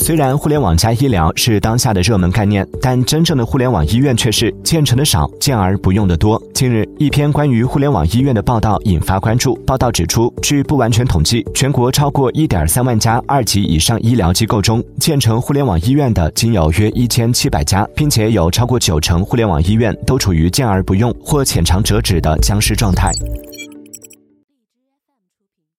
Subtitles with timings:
[0.00, 6.40] 虽然互联网加医疗是当下的热门概念，但真正的互联网医院却是建成的少，建而不用的多。
[6.54, 9.56] 近日，一篇关于互联网医院的报道引发关注。
[9.66, 23.10] 报道指出，据不完全统计，全国超过一点三万家二级以上医疗机构中，建成互联网医院的仅有约一千七百家，并且有超过九成互联网医院都处于建而不用或浅尝辄止的僵尸状态。